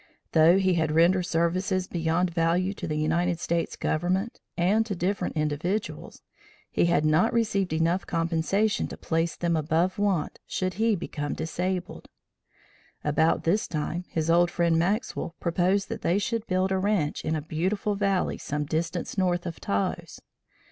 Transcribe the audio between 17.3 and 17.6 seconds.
a